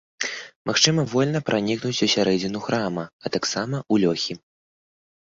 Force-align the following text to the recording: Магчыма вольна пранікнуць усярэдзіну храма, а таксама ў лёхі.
Магчыма 0.69 1.03
вольна 1.11 1.41
пранікнуць 1.51 2.03
усярэдзіну 2.09 2.59
храма, 2.67 3.03
а 3.27 3.37
таксама 3.39 3.75
ў 3.93 4.07
лёхі. 4.09 4.43